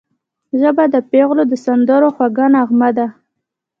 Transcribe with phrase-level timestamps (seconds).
[0.61, 3.07] ژبه د پېغلو د سندرو خوږه نغمه ده